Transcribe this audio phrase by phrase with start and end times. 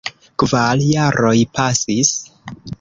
[0.43, 2.17] Kvar jaroj pasis.